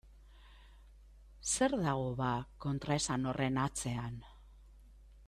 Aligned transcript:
Zer 1.49 1.75
dago, 1.83 2.07
bada, 2.21 2.41
kontraesan 2.65 3.29
horren 3.33 3.63
atzean? 3.67 4.21